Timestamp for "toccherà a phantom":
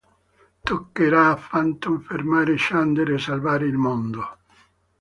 0.69-1.99